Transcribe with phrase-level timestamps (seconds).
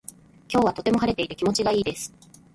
[0.49, 2.11] 今日はとても晴れていて気持ちがいいです。